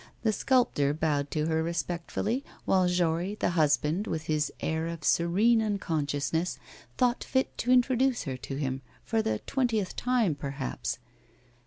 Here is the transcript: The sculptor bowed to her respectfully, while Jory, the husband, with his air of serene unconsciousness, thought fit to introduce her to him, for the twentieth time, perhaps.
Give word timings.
The 0.23 0.33
sculptor 0.33 0.95
bowed 0.95 1.29
to 1.29 1.45
her 1.45 1.61
respectfully, 1.61 2.43
while 2.65 2.87
Jory, 2.87 3.35
the 3.35 3.51
husband, 3.51 4.07
with 4.07 4.23
his 4.23 4.51
air 4.59 4.87
of 4.87 5.03
serene 5.03 5.61
unconsciousness, 5.61 6.57
thought 6.97 7.23
fit 7.23 7.55
to 7.59 7.71
introduce 7.71 8.23
her 8.23 8.35
to 8.37 8.55
him, 8.55 8.81
for 9.03 9.21
the 9.21 9.37
twentieth 9.45 9.95
time, 9.95 10.33
perhaps. 10.33 10.97